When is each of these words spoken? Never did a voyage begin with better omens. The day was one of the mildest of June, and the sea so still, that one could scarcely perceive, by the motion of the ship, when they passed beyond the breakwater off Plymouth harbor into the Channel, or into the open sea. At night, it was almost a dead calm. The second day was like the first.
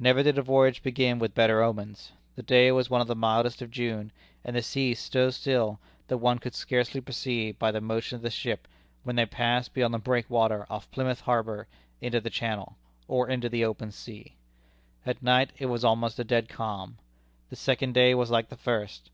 Never 0.00 0.24
did 0.24 0.36
a 0.36 0.42
voyage 0.42 0.82
begin 0.82 1.20
with 1.20 1.32
better 1.32 1.62
omens. 1.62 2.10
The 2.34 2.42
day 2.42 2.72
was 2.72 2.90
one 2.90 3.00
of 3.00 3.06
the 3.06 3.14
mildest 3.14 3.62
of 3.62 3.70
June, 3.70 4.10
and 4.44 4.56
the 4.56 4.62
sea 4.62 4.94
so 4.94 5.30
still, 5.30 5.78
that 6.08 6.18
one 6.18 6.40
could 6.40 6.56
scarcely 6.56 7.00
perceive, 7.00 7.56
by 7.56 7.70
the 7.70 7.80
motion 7.80 8.16
of 8.16 8.22
the 8.22 8.32
ship, 8.32 8.66
when 9.04 9.14
they 9.14 9.26
passed 9.26 9.72
beyond 9.72 9.94
the 9.94 10.00
breakwater 10.00 10.66
off 10.68 10.90
Plymouth 10.90 11.20
harbor 11.20 11.68
into 12.00 12.20
the 12.20 12.30
Channel, 12.30 12.76
or 13.06 13.28
into 13.28 13.48
the 13.48 13.64
open 13.64 13.92
sea. 13.92 14.34
At 15.06 15.22
night, 15.22 15.50
it 15.56 15.66
was 15.66 15.84
almost 15.84 16.18
a 16.18 16.24
dead 16.24 16.48
calm. 16.48 16.98
The 17.48 17.54
second 17.54 17.92
day 17.92 18.12
was 18.12 18.28
like 18.28 18.48
the 18.48 18.56
first. 18.56 19.12